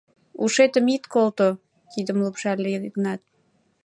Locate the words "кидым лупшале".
1.91-2.67